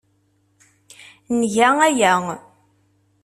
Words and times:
Nga 1.37 1.69
aya. 1.87 2.13